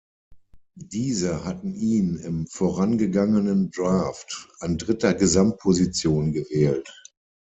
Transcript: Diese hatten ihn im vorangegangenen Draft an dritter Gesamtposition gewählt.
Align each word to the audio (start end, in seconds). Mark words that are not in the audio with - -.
Diese 0.81 1.45
hatten 1.45 1.75
ihn 1.75 2.15
im 2.17 2.47
vorangegangenen 2.47 3.69
Draft 3.69 4.49
an 4.57 4.79
dritter 4.79 5.13
Gesamtposition 5.13 6.31
gewählt. 6.31 6.91